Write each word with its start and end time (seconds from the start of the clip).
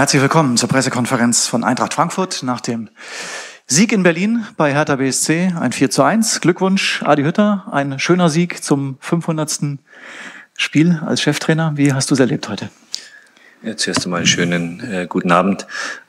Herzlich 0.00 0.22
willkommen 0.22 0.56
zur 0.56 0.70
Pressekonferenz 0.70 1.46
von 1.46 1.62
Eintracht 1.62 1.92
Frankfurt 1.92 2.42
nach 2.42 2.62
dem 2.62 2.88
Sieg 3.66 3.92
in 3.92 4.02
Berlin 4.02 4.46
bei 4.56 4.72
Hertha 4.72 4.96
BSC, 4.96 5.52
ein 5.60 5.72
4 5.72 5.90
zu 5.90 6.02
1. 6.02 6.40
Glückwunsch, 6.40 7.02
Adi 7.02 7.22
Hütter, 7.22 7.66
ein 7.70 7.98
schöner 7.98 8.30
Sieg 8.30 8.64
zum 8.64 8.96
500. 9.00 9.78
Spiel 10.56 10.98
als 11.04 11.20
Cheftrainer. 11.20 11.72
Wie 11.76 11.92
hast 11.92 12.10
du 12.10 12.14
es 12.14 12.20
erlebt 12.20 12.48
heute? 12.48 12.70
Ja, 13.62 13.76
zuerst 13.76 14.06
einmal 14.06 14.20
einen 14.20 14.26
schönen 14.26 14.80
äh, 14.90 15.06
guten 15.06 15.32
Abend. 15.32 15.66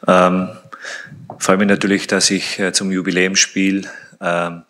Ähm, 0.08 0.48
freue 1.38 1.58
mich 1.58 1.68
natürlich, 1.68 2.08
dass 2.08 2.32
ich 2.32 2.60
äh, 2.60 2.72
zum 2.72 2.94
Jubiläumsspiel 2.94 3.90
ähm, 4.22 4.62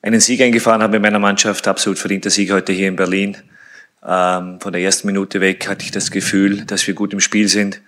einen 0.00 0.20
Sieg 0.20 0.40
eingefahren 0.40 0.82
habe 0.82 0.92
mit 0.92 1.02
meiner 1.02 1.18
Mannschaft. 1.18 1.68
Absolut 1.68 1.98
verdienter 1.98 2.30
Sieg 2.30 2.52
heute 2.52 2.72
hier 2.72 2.88
in 2.88 2.96
Berlin. 2.96 3.36
Ähm, 4.02 4.60
von 4.60 4.72
der 4.72 4.80
ersten 4.80 5.08
Minute 5.08 5.42
weg 5.42 5.68
hatte 5.68 5.84
ich 5.84 5.90
das 5.90 6.10
Gefühl, 6.10 6.64
dass 6.64 6.86
wir 6.86 6.94
gut 6.94 7.12
im 7.12 7.20
Spiel 7.20 7.46
sind. 7.48 7.82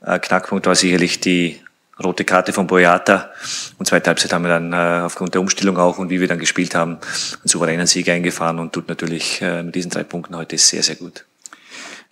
Äh, 0.00 0.18
Knackpunkt 0.18 0.66
war 0.66 0.74
sicherlich 0.74 1.20
die 1.20 1.60
rote 2.02 2.24
Karte 2.24 2.52
von 2.52 2.66
Boyata. 2.66 3.30
Und 3.78 3.86
zweite 3.86 4.08
Halbzeit 4.08 4.32
haben 4.32 4.42
wir 4.42 4.50
dann 4.50 4.72
äh, 4.72 5.04
aufgrund 5.04 5.34
der 5.34 5.40
Umstellung 5.40 5.76
auch 5.78 5.98
und 5.98 6.10
wie 6.10 6.20
wir 6.20 6.28
dann 6.28 6.38
gespielt 6.38 6.74
haben, 6.74 6.92
einen 6.92 7.48
souveränen 7.48 7.86
Sieg 7.86 8.08
eingefahren 8.08 8.58
und 8.58 8.72
tut 8.72 8.88
natürlich 8.88 9.42
äh, 9.42 9.62
mit 9.62 9.74
diesen 9.74 9.90
drei 9.90 10.04
Punkten 10.04 10.36
heute 10.36 10.56
sehr, 10.58 10.82
sehr 10.82 10.96
gut. 10.96 11.24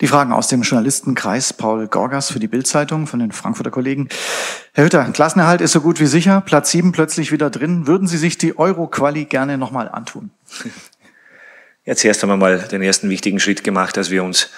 Die 0.03 0.09
Fragen 0.09 0.33
aus 0.33 0.49
dem 0.49 0.61
Journalistenkreis 0.61 1.55
Paul 1.55 1.89
Gorgas 1.89 2.31
für 2.31 2.39
die 2.39 2.49
Bildzeitung 2.49 3.07
von 3.07 3.19
den 3.19 3.33
Frankfurter 3.33 3.71
Kollegen. 3.71 4.11
Herr 4.75 4.85
Hütter, 4.85 5.05
Klassenerhalt 5.05 5.63
ist 5.63 5.73
so 5.73 5.81
gut 5.81 6.01
wie 6.01 6.07
sicher, 6.07 6.43
Platz 6.43 6.71
sieben 6.71 6.93
plötzlich 6.93 7.33
wieder 7.33 7.49
drin. 7.49 7.87
Würden 7.87 8.07
Sie 8.07 8.19
sich 8.19 8.37
die 8.37 8.59
Euro-Quali 8.59 9.25
gerne 9.25 9.57
nochmal 9.57 9.89
antun? 9.89 10.31
Jetzt 11.87 12.05
erst 12.05 12.23
haben 12.23 12.31
wir 12.31 12.37
mal 12.37 12.59
den 12.59 12.83
ersten 12.83 13.09
wichtigen 13.09 13.39
Schritt 13.39 13.63
gemacht, 13.63 13.97
dass 13.97 14.11
wir 14.11 14.25
uns 14.25 14.51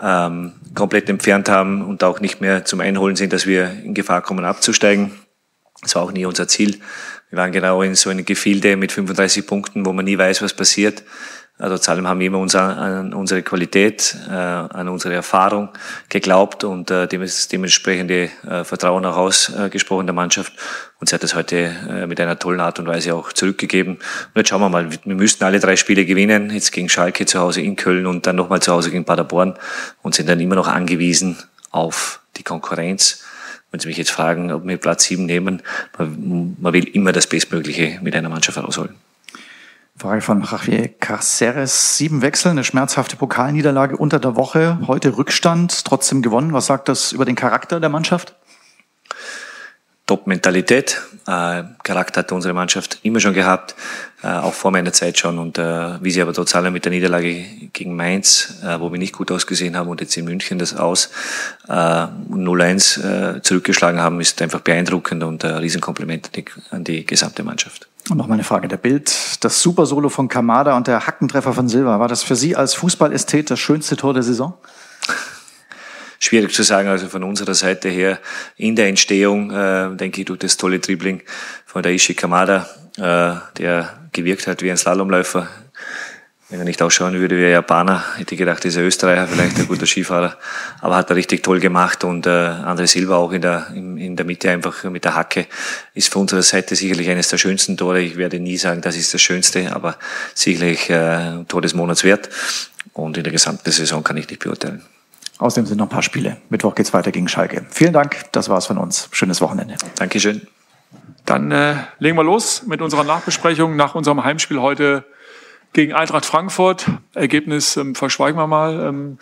ähm, 0.00 0.52
komplett 0.74 1.08
entfernt 1.08 1.48
haben 1.48 1.82
und 1.82 2.04
auch 2.04 2.20
nicht 2.20 2.40
mehr 2.40 2.64
zum 2.64 2.80
Einholen 2.80 3.16
sind, 3.16 3.32
dass 3.32 3.46
wir 3.46 3.70
in 3.84 3.94
Gefahr 3.94 4.22
kommen 4.22 4.44
abzusteigen. 4.44 5.12
Das 5.82 5.94
war 5.94 6.02
auch 6.02 6.12
nie 6.12 6.26
unser 6.26 6.48
Ziel. 6.48 6.78
Wir 7.30 7.38
waren 7.38 7.52
genau 7.52 7.82
in 7.82 7.94
so 7.94 8.10
einem 8.10 8.24
Gefilde 8.24 8.76
mit 8.76 8.92
35 8.92 9.46
Punkten, 9.46 9.86
wo 9.86 9.92
man 9.92 10.04
nie 10.04 10.18
weiß, 10.18 10.42
was 10.42 10.52
passiert. 10.52 11.02
Also 11.60 11.76
trotz 11.76 11.90
allem 11.90 12.08
haben 12.08 12.20
wir 12.20 12.28
immer 12.28 12.38
unser, 12.38 12.78
an 12.78 13.12
unsere 13.12 13.42
Qualität, 13.42 14.16
äh, 14.28 14.32
an 14.32 14.88
unsere 14.88 15.12
Erfahrung 15.12 15.68
geglaubt 16.08 16.64
und 16.64 16.90
äh, 16.90 17.06
das 17.06 17.48
dementsprechende 17.48 18.30
äh, 18.48 18.64
Vertrauen 18.64 19.04
auch 19.04 19.18
ausgesprochen 19.18 20.06
der 20.06 20.14
Mannschaft. 20.14 20.54
Und 21.00 21.10
sie 21.10 21.14
hat 21.14 21.22
das 21.22 21.34
heute 21.34 21.56
äh, 21.56 22.06
mit 22.06 22.18
einer 22.18 22.38
tollen 22.38 22.60
Art 22.60 22.78
und 22.78 22.86
Weise 22.86 23.14
auch 23.14 23.34
zurückgegeben. 23.34 23.96
Und 23.96 24.36
jetzt 24.36 24.48
schauen 24.48 24.62
wir 24.62 24.70
mal, 24.70 24.88
wir 24.90 25.14
müssten 25.14 25.44
alle 25.44 25.60
drei 25.60 25.76
Spiele 25.76 26.06
gewinnen, 26.06 26.48
jetzt 26.48 26.72
gegen 26.72 26.88
Schalke 26.88 27.26
zu 27.26 27.38
Hause 27.38 27.60
in 27.60 27.76
Köln 27.76 28.06
und 28.06 28.26
dann 28.26 28.36
nochmal 28.36 28.62
zu 28.62 28.72
Hause 28.72 28.90
gegen 28.90 29.04
Paderborn 29.04 29.54
und 30.00 30.14
sind 30.14 30.30
dann 30.30 30.40
immer 30.40 30.54
noch 30.54 30.66
angewiesen 30.66 31.36
auf 31.70 32.20
die 32.38 32.42
Konkurrenz. 32.42 33.22
Wenn 33.70 33.80
Sie 33.80 33.86
mich 33.86 33.98
jetzt 33.98 34.10
fragen, 34.10 34.50
ob 34.50 34.66
wir 34.66 34.78
Platz 34.78 35.04
sieben 35.04 35.26
nehmen, 35.26 35.62
man, 35.98 36.56
man 36.58 36.72
will 36.72 36.88
immer 36.88 37.12
das 37.12 37.26
Bestmögliche 37.26 37.98
mit 38.00 38.16
einer 38.16 38.30
Mannschaft 38.30 38.56
herausholen. 38.56 38.94
Frage 40.00 40.22
von 40.22 40.42
Javier 40.42 40.88
Caceres. 40.88 41.98
Sieben 41.98 42.22
Wechsel, 42.22 42.52
eine 42.52 42.64
schmerzhafte 42.64 43.16
Pokalniederlage 43.16 43.98
unter 43.98 44.18
der 44.18 44.34
Woche, 44.34 44.78
heute 44.86 45.18
Rückstand, 45.18 45.84
trotzdem 45.84 46.22
gewonnen. 46.22 46.54
Was 46.54 46.64
sagt 46.64 46.88
das 46.88 47.12
über 47.12 47.26
den 47.26 47.34
Charakter 47.34 47.80
der 47.80 47.90
Mannschaft? 47.90 48.34
Top-Mentalität. 50.06 51.02
Äh, 51.26 51.64
Charakter 51.82 52.20
hat 52.20 52.32
unsere 52.32 52.54
Mannschaft 52.54 53.00
immer 53.02 53.20
schon 53.20 53.34
gehabt, 53.34 53.74
äh, 54.22 54.28
auch 54.28 54.54
vor 54.54 54.70
meiner 54.70 54.94
Zeit 54.94 55.18
schon. 55.18 55.38
Und 55.38 55.58
äh, 55.58 56.02
wie 56.02 56.10
sie 56.10 56.22
aber 56.22 56.32
trotz 56.32 56.54
allem 56.54 56.72
mit 56.72 56.86
der 56.86 56.92
Niederlage 56.92 57.44
gegen 57.74 57.94
Mainz, 57.94 58.62
äh, 58.64 58.80
wo 58.80 58.90
wir 58.90 58.98
nicht 58.98 59.12
gut 59.12 59.30
ausgesehen 59.30 59.76
haben, 59.76 59.90
und 59.90 60.00
jetzt 60.00 60.16
in 60.16 60.24
München 60.24 60.58
das 60.58 60.74
aus 60.74 61.10
äh, 61.68 61.72
0-1 61.72 63.36
äh, 63.36 63.42
zurückgeschlagen 63.42 64.00
haben, 64.00 64.18
ist 64.22 64.40
einfach 64.40 64.60
beeindruckend 64.60 65.22
und 65.24 65.44
ein 65.44 65.58
Riesenkompliment 65.58 66.28
an 66.28 66.32
die, 66.32 66.44
an 66.70 66.84
die 66.84 67.04
gesamte 67.04 67.42
Mannschaft. 67.42 67.86
Und 68.10 68.16
noch 68.16 68.26
mal 68.26 68.34
eine 68.34 68.44
Frage 68.44 68.66
der 68.66 68.76
Bild. 68.76 69.38
Das 69.44 69.62
Super-Solo 69.62 70.08
von 70.08 70.26
Kamada 70.26 70.76
und 70.76 70.88
der 70.88 71.06
Hackentreffer 71.06 71.52
von 71.52 71.68
Silva, 71.68 72.00
war 72.00 72.08
das 72.08 72.24
für 72.24 72.34
Sie 72.34 72.56
als 72.56 72.74
Fußballästhet 72.74 73.50
das 73.50 73.60
schönste 73.60 73.96
Tor 73.96 74.14
der 74.14 74.24
Saison? 74.24 74.54
schwierig 76.18 76.52
zu 76.52 76.62
sagen. 76.62 76.88
Also 76.88 77.08
von 77.08 77.24
unserer 77.24 77.54
Seite 77.54 77.88
her 77.88 78.18
in 78.56 78.76
der 78.76 78.88
Entstehung, 78.88 79.50
äh, 79.50 79.96
denke 79.96 80.20
ich, 80.20 80.26
durch 80.26 80.38
das 80.40 80.56
tolle 80.56 80.78
Dribbling 80.78 81.22
von 81.64 81.82
der 81.82 81.92
Ishi 81.92 82.14
Kamada, 82.14 82.68
äh, 82.98 83.34
der 83.58 84.08
gewirkt 84.12 84.46
hat 84.46 84.62
wie 84.62 84.70
ein 84.70 84.76
Slalomläufer. 84.76 85.48
Wenn 86.50 86.58
er 86.58 86.64
nicht 86.64 86.82
ausschauen 86.82 87.14
würde 87.14 87.38
wie 87.38 87.44
ein 87.44 87.52
Japaner, 87.52 88.02
hätte 88.16 88.34
ich 88.34 88.38
gedacht, 88.38 88.64
ist 88.64 88.74
er 88.74 88.82
Österreicher, 88.82 89.28
vielleicht 89.28 89.56
ein 89.56 89.68
guter 89.68 89.86
Skifahrer. 89.86 90.36
Aber 90.80 90.96
hat 90.96 91.08
er 91.08 91.14
richtig 91.14 91.44
toll 91.44 91.60
gemacht 91.60 92.02
und 92.02 92.26
äh, 92.26 92.30
André 92.30 92.88
Silva 92.88 93.18
auch 93.18 93.30
in 93.30 93.40
der, 93.40 93.68
in, 93.72 93.96
in 93.96 94.16
der 94.16 94.26
Mitte 94.26 94.50
einfach 94.50 94.82
mit 94.84 95.04
der 95.04 95.14
Hacke 95.14 95.46
ist 95.94 96.12
von 96.12 96.22
unserer 96.22 96.42
Seite 96.42 96.74
sicherlich 96.74 97.08
eines 97.08 97.28
der 97.28 97.38
schönsten 97.38 97.76
Tore. 97.76 98.00
Ich 98.00 98.16
werde 98.16 98.40
nie 98.40 98.56
sagen, 98.56 98.80
das 98.80 98.96
ist 98.96 99.14
das 99.14 99.22
Schönste, 99.22 99.72
aber 99.72 99.96
sicherlich 100.34 100.90
äh, 100.90 101.44
Tor 101.46 101.62
des 101.62 101.74
Monats 101.74 102.02
wert. 102.02 102.28
Und 102.94 103.16
in 103.16 103.22
der 103.22 103.32
gesamten 103.32 103.70
Saison 103.70 104.02
kann 104.02 104.16
ich 104.16 104.28
nicht 104.28 104.42
beurteilen. 104.42 104.82
Außerdem 105.38 105.66
sind 105.66 105.78
noch 105.78 105.86
ein 105.86 105.90
paar 105.90 106.02
Spiele. 106.02 106.38
Mittwoch 106.48 106.74
geht's 106.74 106.92
weiter 106.92 107.12
gegen 107.12 107.28
Schalke. 107.28 107.64
Vielen 107.70 107.92
Dank, 107.92 108.24
das 108.32 108.48
war's 108.48 108.66
von 108.66 108.76
uns. 108.76 109.08
Schönes 109.12 109.40
Wochenende. 109.40 109.76
Dankeschön. 109.94 110.48
Dann 111.26 111.52
äh, 111.52 111.76
legen 112.00 112.16
wir 112.16 112.24
los 112.24 112.64
mit 112.66 112.82
unserer 112.82 113.04
Nachbesprechung 113.04 113.76
nach 113.76 113.94
unserem 113.94 114.24
Heimspiel 114.24 114.60
heute 114.60 115.04
gegen 115.72 115.92
Eintracht 115.92 116.26
Frankfurt. 116.26 116.86
Ergebnis 117.14 117.76
ähm, 117.76 117.94
verschweigen 117.94 118.38
wir 118.38 118.46
mal. 118.46 118.80
Ähm, 118.80 119.18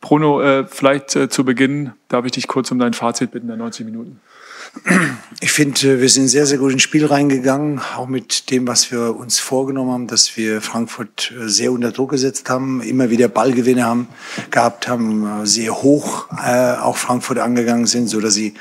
Bruno, 0.00 0.42
äh, 0.42 0.66
vielleicht 0.66 1.16
äh, 1.16 1.28
zu 1.28 1.44
Beginn 1.44 1.92
darf 2.08 2.24
ich 2.26 2.32
dich 2.32 2.46
kurz 2.46 2.70
um 2.70 2.78
dein 2.78 2.92
Fazit 2.92 3.30
bitten 3.30 3.48
der 3.48 3.56
90 3.56 3.86
Minuten. 3.86 4.20
Ich 5.40 5.52
finde, 5.52 6.00
wir 6.00 6.08
sind 6.08 6.28
sehr, 6.28 6.46
sehr 6.46 6.58
gut 6.58 6.72
ins 6.72 6.82
Spiel 6.82 7.06
reingegangen, 7.06 7.80
auch 7.96 8.08
mit 8.08 8.50
dem, 8.50 8.66
was 8.66 8.90
wir 8.90 9.16
uns 9.16 9.38
vorgenommen 9.38 9.92
haben, 9.92 10.06
dass 10.06 10.36
wir 10.36 10.60
Frankfurt 10.60 11.32
äh, 11.32 11.48
sehr 11.48 11.72
unter 11.72 11.92
Druck 11.92 12.10
gesetzt 12.10 12.50
haben, 12.50 12.82
immer 12.82 13.10
wieder 13.10 13.28
Ballgewinne 13.28 13.84
haben, 13.84 14.08
gehabt 14.50 14.88
haben, 14.88 15.42
äh, 15.42 15.46
sehr 15.46 15.74
hoch 15.82 16.28
äh, 16.44 16.74
auch 16.74 16.96
Frankfurt 16.96 17.38
angegangen 17.38 17.86
sind, 17.86 18.08
so 18.08 18.20
dass 18.20 18.34
sie 18.34 18.54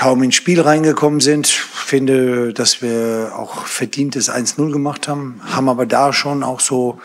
kaum 0.00 0.22
ins 0.22 0.34
Spiel 0.34 0.62
reingekommen 0.62 1.20
sind. 1.20 1.46
Finde, 1.46 2.54
dass 2.54 2.80
wir 2.80 3.32
auch 3.36 3.66
verdientes 3.66 4.30
1-0 4.30 4.72
gemacht 4.72 5.08
haben, 5.08 5.42
haben 5.44 5.68
aber 5.68 5.84
da 5.84 6.14
schon 6.14 6.42
auch 6.42 6.60
so 6.60 6.98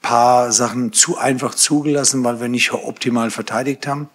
paar 0.00 0.50
Sachen 0.50 0.94
zu 0.94 1.18
einfach 1.18 1.54
zugelassen, 1.54 2.24
weil 2.24 2.40
wir 2.40 2.48
nicht 2.48 2.72
optimal 2.72 3.30
verteidigt 3.30 3.86
haben. 3.86 4.08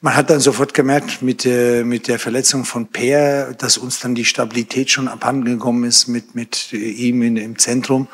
Man 0.00 0.16
hat 0.16 0.28
dann 0.28 0.40
sofort 0.40 0.74
gemerkt 0.74 1.22
mit 1.22 1.44
der, 1.44 1.84
mit 1.84 2.08
der 2.08 2.18
Verletzung 2.18 2.64
von 2.64 2.88
Peer, 2.88 3.54
dass 3.56 3.78
uns 3.78 4.00
dann 4.00 4.16
die 4.16 4.24
Stabilität 4.24 4.90
schon 4.90 5.06
abhanden 5.06 5.44
gekommen 5.44 5.84
ist 5.84 6.08
mit, 6.08 6.34
mit 6.34 6.72
ihm 6.72 7.22
in, 7.22 7.36
im 7.36 7.60
Zentrum. 7.60 8.08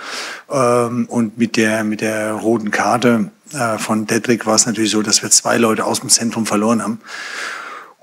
Ähm, 0.50 1.06
und 1.08 1.38
mit 1.38 1.56
der, 1.56 1.84
mit 1.84 2.02
der 2.02 2.32
roten 2.32 2.70
Karte 2.70 3.30
äh, 3.54 3.78
von 3.78 4.06
Dedrick 4.06 4.44
war 4.44 4.56
es 4.56 4.66
natürlich 4.66 4.90
so, 4.90 5.00
dass 5.00 5.22
wir 5.22 5.30
zwei 5.30 5.56
Leute 5.56 5.86
aus 5.86 6.00
dem 6.00 6.10
Zentrum 6.10 6.44
verloren 6.44 6.82
haben. 6.82 7.00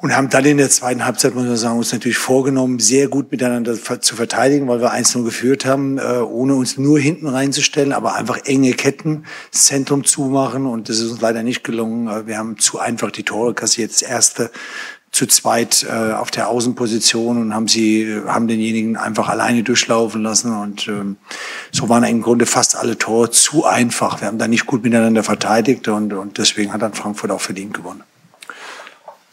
Und 0.04 0.14
haben 0.18 0.30
dann 0.30 0.44
in 0.44 0.58
der 0.58 0.70
zweiten 0.70 1.06
Halbzeit, 1.06 1.34
muss 1.34 1.46
man 1.46 1.56
sagen, 1.56 1.78
uns 1.78 1.94
natürlich 1.94 2.18
vorgenommen, 2.18 2.80
sehr 2.80 3.08
gut 3.08 3.32
miteinander 3.32 3.74
zu 4.02 4.18
verteidigen, 4.18 4.68
weil 4.68 4.82
wir 4.82 4.92
1-0 4.92 5.24
geführt 5.24 5.66
haben, 5.66 5.98
äh, 5.98 6.18
ohne 6.18 6.56
uns 6.56 6.78
nur 6.78 7.00
hinten 7.00 7.26
reinzustellen, 7.26 7.94
aber 7.94 8.16
einfach 8.16 8.40
enge 8.44 8.74
Ketten, 8.74 9.24
Zentrum 9.52 10.04
zumachen. 10.04 10.66
Und 10.66 10.90
das 10.90 11.00
ist 11.00 11.10
uns 11.10 11.22
leider 11.22 11.42
nicht 11.42 11.64
gelungen. 11.64 12.10
Äh, 12.10 12.28
wir 12.28 12.38
haben 12.38 12.58
zu 12.58 12.80
einfach 12.80 13.12
die 13.12 13.24
Tore 13.24 13.54
kassiert. 13.54 13.92
Das 13.92 14.02
erste 14.02 14.52
zu 15.14 15.26
zweit 15.26 15.86
äh, 15.90 16.12
auf 16.12 16.32
der 16.32 16.50
Außenposition 16.50 17.38
und 17.38 17.56
haben 17.56 17.70
sie 17.70 18.14
haben 18.28 18.50
denjenigen 18.50 18.98
einfach 18.98 19.30
alleine 19.30 19.64
durchlaufen 19.64 20.22
lassen 20.22 20.54
und 20.54 20.86
ähm, 20.90 21.16
so 21.72 21.88
waren 21.88 22.04
im 22.04 22.22
Grunde 22.22 22.46
fast 22.46 22.76
alle 22.76 22.98
Tore 22.98 23.32
zu 23.32 23.64
einfach. 23.64 24.20
Wir 24.20 24.28
haben 24.28 24.38
da 24.38 24.50
nicht 24.50 24.66
gut 24.66 24.84
miteinander 24.84 25.24
verteidigt 25.24 25.88
und, 25.88 26.12
und 26.12 26.40
deswegen 26.40 26.74
hat 26.74 26.82
dann 26.82 26.94
Frankfurt 26.94 27.32
auch 27.32 27.40
verdient 27.40 27.74
gewonnen. 27.74 28.04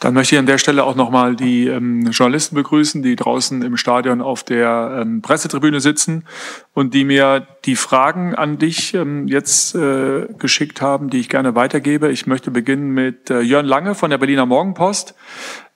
Dann 0.00 0.14
möchte 0.14 0.34
ich 0.34 0.38
an 0.38 0.46
der 0.46 0.56
Stelle 0.56 0.84
auch 0.84 0.94
nochmal 0.94 1.36
die 1.36 1.66
ähm, 1.66 2.10
Journalisten 2.10 2.54
begrüßen, 2.54 3.02
die 3.02 3.16
draußen 3.16 3.60
im 3.60 3.76
Stadion 3.76 4.22
auf 4.22 4.42
der 4.42 5.02
ähm, 5.02 5.20
Pressetribüne 5.20 5.80
sitzen 5.80 6.24
und 6.72 6.94
die 6.94 7.04
mir 7.04 7.46
die 7.66 7.76
Fragen 7.76 8.34
an 8.34 8.56
dich 8.56 8.94
ähm, 8.94 9.28
jetzt 9.28 9.74
äh, 9.74 10.26
geschickt 10.38 10.80
haben, 10.80 11.10
die 11.10 11.20
ich 11.20 11.28
gerne 11.28 11.54
weitergebe. 11.54 12.10
Ich 12.10 12.26
möchte 12.26 12.50
beginnen 12.50 12.92
mit 12.92 13.28
äh, 13.28 13.40
Jörn 13.40 13.66
Lange 13.66 13.94
von 13.94 14.08
der 14.08 14.16
Berliner 14.16 14.46
Morgenpost. 14.46 15.14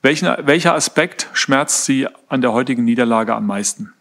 Welchen, 0.01 0.27
welcher 0.45 0.73
Aspekt 0.73 1.29
schmerzt 1.33 1.85
Sie 1.85 2.07
an 2.27 2.41
der 2.41 2.51
heutigen 2.51 2.83
Niederlage 2.83 3.35
am 3.35 3.45
meisten? 3.45 3.93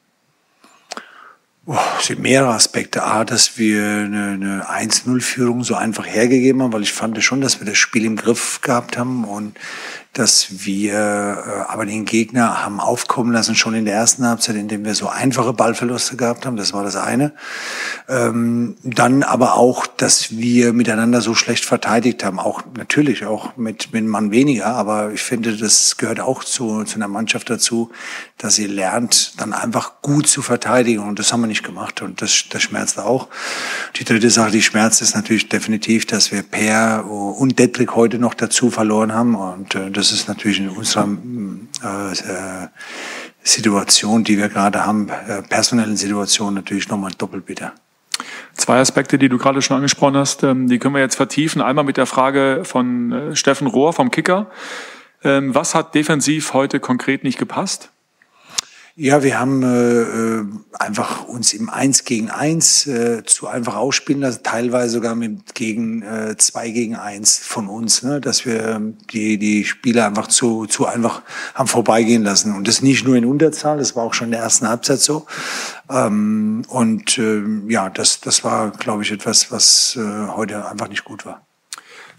Oh, 1.66 1.78
es 1.98 2.06
sind 2.06 2.20
mehrere 2.20 2.52
Aspekte. 2.52 3.04
A, 3.04 3.24
dass 3.24 3.56
wir 3.56 3.82
eine, 3.82 4.64
eine 4.68 4.88
1-0-Führung 4.88 5.64
so 5.64 5.74
einfach 5.74 6.06
hergegeben 6.06 6.62
haben, 6.62 6.74
weil 6.74 6.82
ich 6.82 6.92
fand 6.92 7.22
schon, 7.22 7.40
dass 7.40 7.58
wir 7.60 7.66
das 7.66 7.78
Spiel 7.78 8.04
im 8.04 8.16
Griff 8.16 8.60
gehabt 8.60 8.98
haben 8.98 9.24
und 9.24 9.56
dass 10.14 10.64
wir 10.64 10.94
äh, 10.94 11.72
aber 11.72 11.86
den 11.86 12.04
Gegner 12.04 12.64
haben 12.64 12.80
aufkommen 12.80 13.32
lassen 13.32 13.56
schon 13.56 13.74
in 13.74 13.84
der 13.84 13.94
ersten 13.94 14.26
Halbzeit, 14.26 14.54
indem 14.54 14.84
wir 14.84 14.94
so 14.94 15.08
einfache 15.08 15.52
Ballverluste 15.52 16.16
gehabt 16.16 16.46
haben. 16.46 16.56
Das 16.56 16.72
war 16.72 16.84
das 16.84 16.94
eine. 16.94 17.32
Ähm, 18.08 18.76
dann 18.84 19.24
aber 19.24 19.56
auch, 19.56 19.86
dass 19.86 20.30
wir 20.36 20.72
miteinander 20.72 21.20
so 21.20 21.34
schlecht 21.34 21.64
verteidigt 21.64 22.24
haben. 22.24 22.38
Auch 22.38 22.62
natürlich 22.76 23.26
auch 23.26 23.56
mit, 23.56 23.92
mit 23.92 24.02
einem 24.02 24.08
Mann 24.08 24.30
weniger. 24.30 24.66
Aber 24.66 25.12
ich 25.12 25.22
finde, 25.22 25.56
das 25.56 25.96
gehört 25.96 26.20
auch 26.20 26.44
zu, 26.44 26.84
zu 26.84 26.94
einer 26.96 27.08
Mannschaft 27.08 27.50
dazu, 27.50 27.90
dass 28.38 28.54
sie 28.54 28.66
lernt, 28.66 29.40
dann 29.40 29.52
einfach 29.52 30.00
gut 30.00 30.28
zu 30.28 30.42
verteidigen. 30.42 31.00
Und 31.00 31.18
das 31.18 31.32
haben 31.32 31.40
wir 31.40 31.48
nicht 31.48 31.64
gemacht. 31.64 32.02
Und 32.02 32.22
das, 32.22 32.44
das 32.50 32.62
schmerzt 32.62 33.00
auch. 33.00 33.28
Die 33.96 34.04
dritte 34.04 34.30
Sache, 34.30 34.52
die 34.52 34.62
schmerzt, 34.62 35.02
ist 35.02 35.16
natürlich 35.16 35.48
definitiv, 35.48 36.06
dass 36.06 36.30
wir 36.30 36.42
Per 36.42 37.04
und 37.04 37.58
Detrick 37.58 37.96
heute 37.96 38.18
noch 38.18 38.34
dazu 38.34 38.70
verloren 38.70 39.12
haben. 39.12 39.34
Und 39.34 39.74
äh, 39.74 39.90
das 39.90 40.03
ist 40.12 40.28
natürlich 40.28 40.58
in 40.60 40.68
unserer 40.68 41.08
äh, 41.82 42.68
Situation, 43.42 44.24
die 44.24 44.38
wir 44.38 44.48
gerade 44.48 44.84
haben, 44.84 45.08
äh, 45.08 45.42
personellen 45.42 45.96
Situation 45.96 46.54
natürlich 46.54 46.88
nochmal 46.88 47.12
doppelt 47.16 47.46
bitter. 47.46 47.72
Zwei 48.54 48.78
Aspekte, 48.78 49.18
die 49.18 49.28
du 49.28 49.38
gerade 49.38 49.60
schon 49.62 49.76
angesprochen 49.76 50.16
hast, 50.16 50.42
ähm, 50.42 50.68
die 50.68 50.78
können 50.78 50.94
wir 50.94 51.00
jetzt 51.00 51.16
vertiefen. 51.16 51.60
Einmal 51.60 51.84
mit 51.84 51.96
der 51.96 52.06
Frage 52.06 52.62
von 52.64 53.12
äh, 53.12 53.36
Steffen 53.36 53.66
Rohr 53.66 53.92
vom 53.92 54.10
Kicker. 54.10 54.50
Ähm, 55.22 55.54
was 55.54 55.74
hat 55.74 55.94
defensiv 55.94 56.52
heute 56.54 56.80
konkret 56.80 57.24
nicht 57.24 57.38
gepasst? 57.38 57.90
Ja, 58.96 59.24
wir 59.24 59.40
haben 59.40 59.64
äh, 59.64 60.02
äh, 60.02 60.44
einfach 60.78 61.24
uns 61.24 61.52
im 61.52 61.68
Eins 61.68 62.04
gegen 62.04 62.30
Eins 62.30 62.86
äh, 62.86 63.24
zu 63.24 63.48
einfach 63.48 63.74
ausspielen 63.74 64.22
lassen, 64.22 64.44
teilweise 64.44 64.90
sogar 64.90 65.16
mit 65.16 65.56
gegen 65.56 66.02
äh, 66.02 66.36
zwei 66.36 66.70
gegen 66.70 66.94
eins 66.94 67.38
von 67.38 67.66
uns, 67.66 68.04
ne? 68.04 68.20
dass 68.20 68.46
wir 68.46 68.64
ähm, 68.64 68.96
die 69.10 69.36
die 69.36 69.64
Spieler 69.64 70.06
einfach 70.06 70.28
zu 70.28 70.66
zu 70.66 70.86
einfach 70.86 71.22
haben 71.56 71.66
vorbeigehen 71.66 72.22
lassen 72.22 72.54
und 72.54 72.68
das 72.68 72.82
nicht 72.82 73.04
nur 73.04 73.16
in 73.16 73.24
Unterzahl, 73.24 73.78
das 73.78 73.96
war 73.96 74.04
auch 74.04 74.14
schon 74.14 74.28
in 74.28 74.32
der 74.32 74.42
ersten 74.42 74.68
Halbzeit 74.68 75.00
so. 75.00 75.26
Ähm, 75.90 76.62
und 76.68 77.18
äh, 77.18 77.42
ja, 77.66 77.90
das 77.90 78.20
das 78.20 78.44
war, 78.44 78.70
glaube 78.70 79.02
ich, 79.02 79.10
etwas, 79.10 79.50
was 79.50 79.98
äh, 80.00 80.28
heute 80.28 80.68
einfach 80.68 80.86
nicht 80.88 81.04
gut 81.04 81.26
war. 81.26 81.44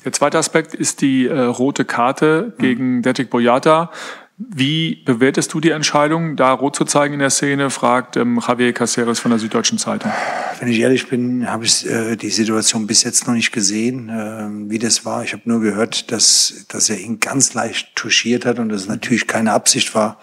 Der 0.03 0.11
zweite 0.11 0.37
Aspekt 0.37 0.73
ist 0.73 0.99
die 0.99 1.25
äh, 1.25 1.39
rote 1.39 1.85
Karte 1.85 2.53
gegen 2.59 2.97
mhm. 2.97 3.01
Detik 3.01 3.29
Boyata. 3.29 3.91
Wie 4.37 4.95
bewertest 5.05 5.53
du 5.53 5.61
die 5.61 5.69
Entscheidung, 5.69 6.35
da 6.35 6.51
rot 6.51 6.75
zu 6.75 6.83
zeigen 6.83 7.13
in 7.13 7.21
der 7.21 7.29
Szene, 7.29 7.69
fragt 7.69 8.17
ähm, 8.17 8.41
Javier 8.45 8.73
Caceres 8.73 9.19
von 9.19 9.31
der 9.31 9.39
Süddeutschen 9.39 9.77
Zeitung. 9.77 10.11
Wenn 10.59 10.67
ich 10.67 10.79
ehrlich 10.79 11.07
bin, 11.07 11.49
habe 11.49 11.63
ich 11.63 11.89
äh, 11.89 12.17
die 12.17 12.29
Situation 12.29 12.85
bis 12.85 13.03
jetzt 13.03 13.27
noch 13.27 13.33
nicht 13.33 13.53
gesehen, 13.53 14.09
äh, 14.09 14.69
wie 14.69 14.77
das 14.77 15.05
war. 15.05 15.23
Ich 15.23 15.31
habe 15.31 15.43
nur 15.45 15.61
gehört, 15.61 16.11
dass, 16.11 16.65
dass 16.67 16.89
er 16.89 16.99
ihn 16.99 17.21
ganz 17.21 17.53
leicht 17.53 17.95
touchiert 17.95 18.45
hat 18.45 18.59
und 18.59 18.67
das 18.67 18.87
natürlich 18.87 19.25
keine 19.25 19.53
Absicht 19.53 19.95
war. 19.95 20.19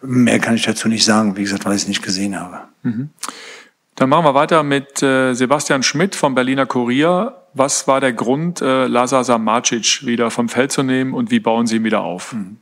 Mehr 0.00 0.38
kann 0.38 0.54
ich 0.54 0.62
dazu 0.62 0.86
nicht 0.86 1.04
sagen, 1.04 1.36
wie 1.36 1.42
gesagt, 1.42 1.64
weil 1.64 1.74
ich 1.74 1.82
es 1.82 1.88
nicht 1.88 2.04
gesehen 2.04 2.38
habe. 2.38 2.60
Mhm. 2.84 3.10
Dann 3.96 4.08
machen 4.08 4.24
wir 4.24 4.34
weiter 4.34 4.62
mit 4.62 5.02
äh, 5.02 5.34
Sebastian 5.34 5.82
Schmidt 5.82 6.14
vom 6.14 6.36
Berliner 6.36 6.66
Kurier. 6.66 7.36
Was 7.52 7.88
war 7.88 8.00
der 8.00 8.12
Grund, 8.12 8.62
äh, 8.62 8.86
Lazar 8.86 9.24
Samacic 9.24 10.06
wieder 10.06 10.30
vom 10.30 10.48
Feld 10.48 10.70
zu 10.70 10.84
nehmen 10.84 11.14
und 11.14 11.32
wie 11.32 11.40
bauen 11.40 11.66
Sie 11.66 11.76
ihn 11.76 11.84
wieder 11.84 12.02
auf? 12.02 12.32
Mhm. 12.32 12.58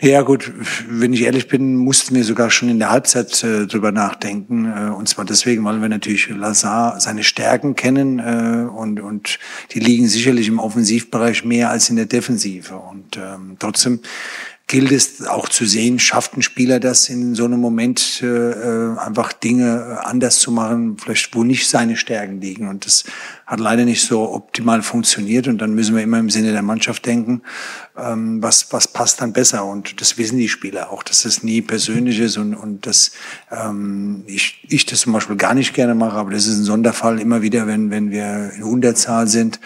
Ja 0.00 0.22
gut, 0.22 0.52
wenn 0.88 1.12
ich 1.12 1.22
ehrlich 1.22 1.48
bin, 1.48 1.76
mussten 1.76 2.14
wir 2.14 2.24
sogar 2.24 2.50
schon 2.50 2.68
in 2.68 2.78
der 2.78 2.90
Halbzeit 2.90 3.44
äh, 3.44 3.66
drüber 3.66 3.92
nachdenken. 3.92 4.64
Äh, 4.64 4.90
und 4.90 5.08
zwar 5.08 5.24
deswegen, 5.24 5.64
weil 5.64 5.80
wir 5.80 5.88
natürlich 5.88 6.28
Lazar 6.28 6.98
seine 6.98 7.22
Stärken 7.22 7.76
kennen 7.76 8.18
äh, 8.18 8.68
und, 8.68 9.00
und 9.00 9.38
die 9.72 9.78
liegen 9.78 10.08
sicherlich 10.08 10.48
im 10.48 10.58
Offensivbereich 10.58 11.44
mehr 11.44 11.70
als 11.70 11.88
in 11.88 11.96
der 11.96 12.06
Defensive. 12.06 12.74
Und 12.74 13.16
ähm, 13.16 13.56
trotzdem 13.58 14.00
gilt 14.66 14.90
es 14.90 15.26
auch 15.26 15.48
zu 15.48 15.66
sehen, 15.66 15.98
schafft 15.98 16.36
ein 16.36 16.42
Spieler 16.42 16.80
das 16.80 17.08
in 17.08 17.34
so 17.34 17.44
einem 17.44 17.60
Moment 17.60 18.22
äh, 18.22 18.26
äh 18.26 18.98
einfach 18.98 19.32
Dinge 19.32 20.00
anders 20.02 20.38
zu 20.38 20.50
machen, 20.50 20.96
vielleicht 20.98 21.34
wo 21.34 21.44
nicht 21.44 21.68
seine 21.68 21.96
Stärken 21.96 22.40
liegen. 22.40 22.68
Und 22.68 22.86
das 22.86 23.04
hat 23.52 23.60
leider 23.60 23.84
nicht 23.84 24.02
so 24.06 24.32
optimal 24.32 24.80
funktioniert 24.80 25.46
und 25.46 25.58
dann 25.58 25.74
müssen 25.74 25.94
wir 25.94 26.02
immer 26.02 26.18
im 26.18 26.30
Sinne 26.30 26.52
der 26.52 26.62
Mannschaft 26.62 27.04
denken, 27.04 27.42
ähm, 27.98 28.42
was, 28.42 28.72
was 28.72 28.88
passt 28.88 29.20
dann 29.20 29.34
besser. 29.34 29.66
Und 29.66 30.00
das 30.00 30.16
wissen 30.16 30.38
die 30.38 30.48
Spieler 30.48 30.90
auch, 30.90 31.02
dass 31.02 31.24
das 31.24 31.42
nie 31.42 31.60
persönlich 31.60 32.18
ist 32.18 32.38
und, 32.38 32.54
und 32.54 32.86
dass 32.86 33.12
ähm, 33.50 34.24
ich, 34.26 34.64
ich 34.70 34.86
das 34.86 35.00
zum 35.00 35.12
Beispiel 35.12 35.36
gar 35.36 35.52
nicht 35.52 35.74
gerne 35.74 35.94
mache, 35.94 36.16
aber 36.16 36.30
das 36.30 36.46
ist 36.46 36.60
ein 36.60 36.64
Sonderfall 36.64 37.20
immer 37.20 37.42
wieder, 37.42 37.66
wenn, 37.66 37.90
wenn 37.90 38.10
wir 38.10 38.52
in 38.56 38.62
Unterzahl 38.62 39.28
sind, 39.28 39.60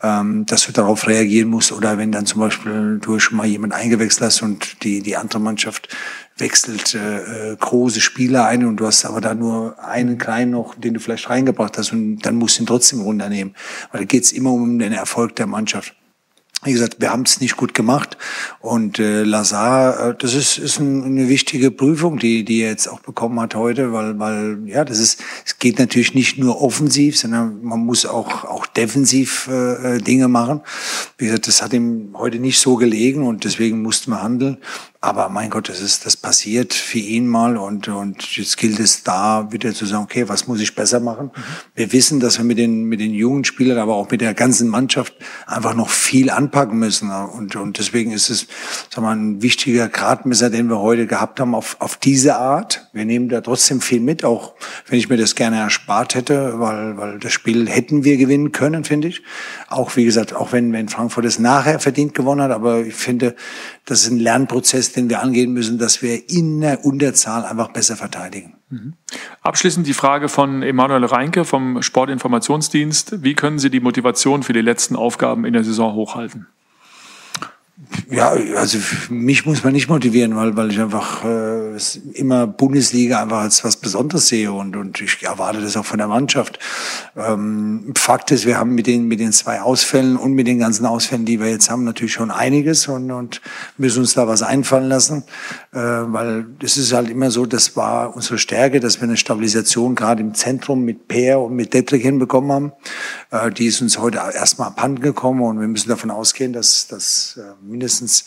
ähm, 0.00 0.46
dass 0.46 0.66
du 0.66 0.72
darauf 0.72 1.08
reagieren 1.08 1.48
musst 1.48 1.72
oder 1.72 1.98
wenn 1.98 2.12
dann 2.12 2.26
zum 2.26 2.40
Beispiel 2.40 3.00
du 3.02 3.18
schon 3.18 3.36
mal 3.36 3.46
jemand 3.46 3.72
eingewechselt 3.72 4.26
hast 4.26 4.42
und 4.42 4.84
die, 4.84 5.02
die 5.02 5.16
andere 5.16 5.40
Mannschaft 5.40 5.88
wechselt 6.36 6.94
äh, 6.94 7.52
äh, 7.52 7.56
große 7.56 8.00
Spieler 8.00 8.46
ein 8.46 8.64
und 8.64 8.76
du 8.76 8.86
hast 8.86 9.04
aber 9.04 9.20
da 9.20 9.34
nur 9.34 9.78
einen 9.78 10.18
kleinen 10.18 10.50
noch, 10.50 10.74
den 10.74 10.94
du 10.94 11.00
vielleicht 11.00 11.30
reingebracht 11.30 11.78
hast 11.78 11.92
und 11.92 12.18
dann 12.18 12.36
musst 12.36 12.58
du 12.58 12.62
ihn 12.62 12.66
trotzdem 12.66 13.00
runternehmen. 13.00 13.54
Weil 13.92 14.00
da 14.00 14.04
geht 14.04 14.24
es 14.24 14.32
immer 14.32 14.52
um 14.52 14.78
den 14.78 14.92
Erfolg 14.92 15.36
der 15.36 15.46
Mannschaft. 15.46 15.94
Wie 16.64 16.72
gesagt, 16.72 16.96
wir 16.98 17.10
haben 17.10 17.24
es 17.24 17.42
nicht 17.42 17.58
gut 17.58 17.74
gemacht 17.74 18.16
und 18.60 18.98
äh, 18.98 19.22
Lazar, 19.22 20.08
äh, 20.08 20.14
das 20.18 20.32
ist, 20.32 20.56
ist 20.56 20.80
ein, 20.80 21.04
eine 21.04 21.28
wichtige 21.28 21.70
Prüfung, 21.70 22.18
die 22.18 22.42
die 22.42 22.62
er 22.62 22.70
jetzt 22.70 22.88
auch 22.88 23.00
bekommen 23.00 23.38
hat 23.38 23.54
heute, 23.54 23.92
weil 23.92 24.18
weil 24.18 24.62
ja, 24.64 24.82
das 24.84 24.98
ist 24.98 25.22
es 25.44 25.58
geht 25.58 25.78
natürlich 25.78 26.14
nicht 26.14 26.38
nur 26.38 26.62
offensiv, 26.62 27.18
sondern 27.18 27.62
man 27.62 27.80
muss 27.80 28.06
auch 28.06 28.44
auch 28.44 28.66
defensiv 28.66 29.46
äh, 29.52 29.96
äh 29.96 29.98
Dinge 29.98 30.28
machen. 30.28 30.62
Wie 31.18 31.26
gesagt, 31.26 31.48
das 31.48 31.60
hat 31.60 31.74
ihm 31.74 32.14
heute 32.14 32.38
nicht 32.38 32.58
so 32.58 32.76
gelegen 32.76 33.26
und 33.26 33.44
deswegen 33.44 33.82
mussten 33.82 34.12
wir 34.12 34.22
handeln. 34.22 34.56
Aber 35.04 35.28
mein 35.28 35.50
Gott, 35.50 35.68
das 35.68 35.82
ist, 35.82 36.06
das 36.06 36.16
passiert 36.16 36.72
für 36.72 36.98
ihn 36.98 37.26
mal 37.26 37.58
und, 37.58 37.88
und 37.88 38.38
jetzt 38.38 38.56
gilt 38.56 38.80
es 38.80 39.02
da 39.02 39.52
wieder 39.52 39.74
zu 39.74 39.84
sagen, 39.84 40.04
okay, 40.04 40.30
was 40.30 40.46
muss 40.46 40.62
ich 40.62 40.74
besser 40.74 40.98
machen? 40.98 41.30
Wir 41.74 41.92
wissen, 41.92 42.20
dass 42.20 42.38
wir 42.38 42.44
mit 42.46 42.56
den, 42.56 42.84
mit 42.84 43.00
den 43.00 43.12
jungen 43.12 43.44
Spielern, 43.44 43.76
aber 43.76 43.96
auch 43.96 44.10
mit 44.10 44.22
der 44.22 44.32
ganzen 44.32 44.66
Mannschaft 44.66 45.14
einfach 45.46 45.74
noch 45.74 45.90
viel 45.90 46.30
anpacken 46.30 46.78
müssen. 46.78 47.10
Und, 47.10 47.54
und 47.54 47.76
deswegen 47.76 48.12
ist 48.12 48.30
es, 48.30 48.46
sagen 48.88 49.06
wir, 49.06 49.10
ein 49.10 49.42
wichtiger 49.42 49.90
Gradmesser, 49.90 50.48
den 50.48 50.70
wir 50.70 50.78
heute 50.78 51.06
gehabt 51.06 51.38
haben 51.38 51.54
auf, 51.54 51.76
auf 51.80 51.98
diese 51.98 52.36
Art. 52.36 52.83
Wir 52.94 53.04
nehmen 53.04 53.28
da 53.28 53.40
trotzdem 53.40 53.80
viel 53.80 54.00
mit, 54.00 54.24
auch 54.24 54.54
wenn 54.88 54.98
ich 54.98 55.08
mir 55.08 55.16
das 55.16 55.34
gerne 55.34 55.58
erspart 55.58 56.14
hätte, 56.14 56.60
weil, 56.60 56.96
weil 56.96 57.18
das 57.18 57.32
Spiel 57.32 57.68
hätten 57.68 58.04
wir 58.04 58.16
gewinnen 58.16 58.52
können, 58.52 58.84
finde 58.84 59.08
ich. 59.08 59.22
Auch, 59.68 59.96
wie 59.96 60.04
gesagt, 60.04 60.34
auch 60.34 60.52
wenn, 60.52 60.72
wenn 60.72 60.88
Frankfurt 60.88 61.24
es 61.24 61.38
nachher 61.38 61.80
verdient 61.80 62.14
gewonnen 62.14 62.40
hat, 62.40 62.52
aber 62.52 62.80
ich 62.80 62.94
finde, 62.94 63.34
das 63.84 64.02
ist 64.02 64.10
ein 64.10 64.18
Lernprozess, 64.18 64.92
den 64.92 65.10
wir 65.10 65.20
angehen 65.20 65.52
müssen, 65.52 65.78
dass 65.78 66.02
wir 66.02 66.30
in 66.30 66.60
der 66.60 66.84
Unterzahl 66.84 67.44
einfach 67.44 67.72
besser 67.72 67.96
verteidigen. 67.96 68.54
Mhm. 68.70 68.94
Abschließend 69.42 69.86
die 69.86 69.92
Frage 69.92 70.28
von 70.28 70.62
Emanuel 70.62 71.04
Reinke 71.04 71.44
vom 71.44 71.82
Sportinformationsdienst. 71.82 73.22
Wie 73.22 73.34
können 73.34 73.58
Sie 73.58 73.70
die 73.70 73.80
Motivation 73.80 74.42
für 74.42 74.52
die 74.52 74.62
letzten 74.62 74.96
Aufgaben 74.96 75.44
in 75.44 75.52
der 75.52 75.64
Saison 75.64 75.94
hochhalten? 75.94 76.46
Ja, 78.10 78.30
also 78.56 78.78
mich 79.10 79.46
muss 79.46 79.64
man 79.64 79.72
nicht 79.72 79.88
motivieren, 79.88 80.36
weil, 80.36 80.56
weil 80.56 80.70
ich 80.70 80.80
einfach 80.80 81.24
äh, 81.24 81.73
immer 82.14 82.46
Bundesliga 82.46 83.22
einfach 83.22 83.40
als 83.40 83.64
was 83.64 83.76
Besonderes 83.76 84.28
sehe 84.28 84.52
und, 84.52 84.76
und 84.76 85.00
ich 85.00 85.22
erwarte 85.22 85.60
das 85.60 85.76
auch 85.76 85.84
von 85.84 85.98
der 85.98 86.08
Mannschaft. 86.08 86.58
Ähm, 87.16 87.92
Fakt 87.96 88.30
ist, 88.30 88.46
wir 88.46 88.58
haben 88.58 88.74
mit 88.74 88.86
den, 88.86 89.06
mit 89.06 89.20
den 89.20 89.32
zwei 89.32 89.60
Ausfällen 89.60 90.16
und 90.16 90.32
mit 90.32 90.46
den 90.46 90.58
ganzen 90.58 90.86
Ausfällen, 90.86 91.24
die 91.24 91.40
wir 91.40 91.48
jetzt 91.48 91.70
haben, 91.70 91.84
natürlich 91.84 92.12
schon 92.12 92.30
einiges 92.30 92.88
und, 92.88 93.10
und 93.10 93.40
müssen 93.78 94.00
uns 94.00 94.14
da 94.14 94.26
was 94.28 94.42
einfallen 94.42 94.88
lassen, 94.88 95.24
äh, 95.72 95.78
weil 95.78 96.46
es 96.62 96.76
ist 96.76 96.92
halt 96.92 97.10
immer 97.10 97.30
so, 97.30 97.46
das 97.46 97.76
war 97.76 98.14
unsere 98.14 98.38
Stärke, 98.38 98.80
dass 98.80 99.00
wir 99.00 99.04
eine 99.04 99.16
Stabilisation 99.16 99.94
gerade 99.94 100.22
im 100.22 100.34
Zentrum 100.34 100.84
mit 100.84 101.08
Peer 101.08 101.40
und 101.40 101.54
mit 101.54 101.74
Detrick 101.74 102.02
hinbekommen 102.02 102.52
haben. 102.52 102.72
Äh, 103.30 103.50
die 103.50 103.66
ist 103.66 103.80
uns 103.80 103.98
heute 103.98 104.18
erstmal 104.18 104.68
abhanden 104.68 105.00
gekommen 105.00 105.42
und 105.42 105.60
wir 105.60 105.68
müssen 105.68 105.88
davon 105.88 106.10
ausgehen, 106.10 106.52
dass, 106.52 106.86
dass 106.86 107.38
äh, 107.38 107.42
mindestens 107.62 108.24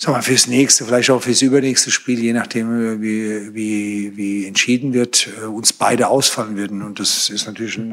sag 0.00 0.14
mal, 0.14 0.22
fürs 0.22 0.46
nächste, 0.46 0.86
vielleicht 0.86 1.10
auch 1.10 1.22
fürs 1.22 1.42
übernächste 1.42 1.90
Spiel, 1.90 2.20
je 2.20 2.32
nachdem, 2.32 3.02
wie, 3.02 3.54
wie, 3.54 4.16
wie 4.16 4.46
entschieden 4.46 4.94
wird, 4.94 5.28
äh, 5.42 5.44
uns 5.44 5.74
beide 5.74 6.08
ausfallen 6.08 6.56
würden. 6.56 6.80
Und 6.80 6.98
das 6.98 7.28
ist 7.28 7.46
natürlich 7.46 7.76
ein, 7.76 7.92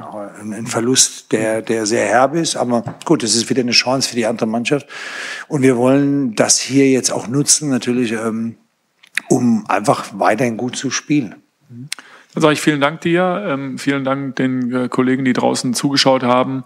ein 0.53 0.67
Verlust, 0.67 1.33
der, 1.33 1.61
der 1.61 1.85
sehr 1.85 2.07
herb 2.07 2.33
ist. 2.33 2.55
Aber 2.55 2.95
gut, 3.03 3.23
das 3.23 3.35
ist 3.35 3.49
wieder 3.49 3.59
eine 3.61 3.71
Chance 3.71 4.07
für 4.07 4.15
die 4.15 4.25
andere 4.25 4.47
Mannschaft. 4.47 4.87
Und 5.49 5.63
wir 5.63 5.75
wollen 5.75 6.33
das 6.33 6.59
hier 6.59 6.89
jetzt 6.89 7.11
auch 7.11 7.27
nutzen, 7.27 7.69
natürlich, 7.69 8.13
ähm, 8.13 8.55
um 9.27 9.65
einfach 9.67 10.05
weiterhin 10.13 10.55
gut 10.55 10.77
zu 10.77 10.89
spielen. 10.89 11.35
Dann 12.37 12.43
sage 12.43 12.53
ich 12.53 12.61
vielen 12.61 12.79
Dank 12.79 13.01
dir, 13.01 13.45
ähm, 13.47 13.79
vielen 13.79 14.03
Dank 14.03 14.35
den 14.35 14.71
äh, 14.71 14.89
Kollegen, 14.89 15.25
die 15.25 15.33
draußen 15.33 15.73
zugeschaut 15.73 16.21
haben. 16.21 16.65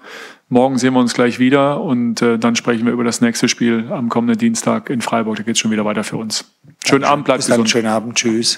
Morgen 0.50 0.78
sehen 0.78 0.94
wir 0.94 1.00
uns 1.00 1.14
gleich 1.14 1.40
wieder 1.40 1.80
und 1.80 2.22
äh, 2.22 2.38
dann 2.38 2.58
sprechen 2.58 2.86
wir 2.86 2.92
über 2.92 3.06
das 3.06 3.22
nächste 3.22 3.48
Spiel 3.48 3.88
am 3.90 4.10
kommenden 4.10 4.38
Dienstag 4.38 4.90
in 4.90 5.00
Freiburg. 5.00 5.38
Da 5.38 5.44
geht 5.44 5.56
es 5.56 5.60
schon 5.60 5.72
wieder 5.72 5.86
weiter 5.86 6.04
für 6.04 6.18
uns. 6.18 6.54
Schönen 6.86 7.06
Abend, 7.06 7.24
bleibt 7.24 7.46
gesund. 7.46 7.70
Schönen 7.70 7.88
Abend, 7.88 8.16
tschüss. 8.16 8.50